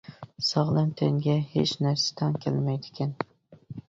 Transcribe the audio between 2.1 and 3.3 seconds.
تەڭ كەلمەيدىكەن.